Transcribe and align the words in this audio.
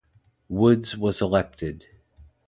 Woods 0.49 0.97
was 0.97 1.21
elected. 1.21 1.85